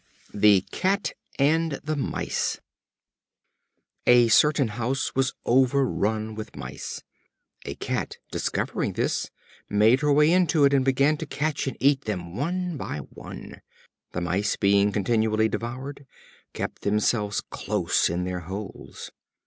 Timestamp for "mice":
1.95-2.59, 6.55-7.03, 14.21-14.55